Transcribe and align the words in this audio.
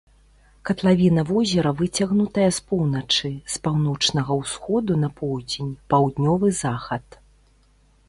Катлавіна 0.69 1.25
возера 1.31 1.73
выцягнутая 1.81 2.47
з 2.57 2.65
поўначы, 2.71 3.33
з 3.57 3.63
паўночнага 3.69 4.41
ўсходу 4.43 4.93
на 5.05 5.09
поўдзень, 5.23 5.71
паўднёвы 5.93 6.47
захад. 6.65 7.05